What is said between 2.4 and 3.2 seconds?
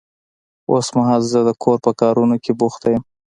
کې بوخت يم.